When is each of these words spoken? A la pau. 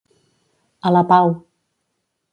A 0.89 0.93
la 0.95 1.05
pau. 1.13 1.31